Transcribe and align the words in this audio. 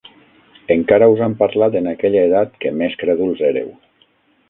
Encara 0.75 1.09
us 1.17 1.21
han 1.27 1.35
parlat 1.43 1.79
en 1.81 1.91
aquella 1.93 2.25
edat 2.33 2.59
que 2.65 2.75
més 2.83 3.01
crèduls 3.05 3.49
éreu. 3.53 3.73